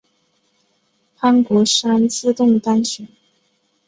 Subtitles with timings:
[1.15, 3.07] 潘国山自动当选。